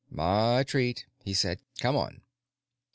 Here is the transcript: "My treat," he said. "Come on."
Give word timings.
"My 0.09 0.63
treat," 0.63 1.05
he 1.23 1.35
said. 1.35 1.59
"Come 1.79 1.95
on." 1.95 2.23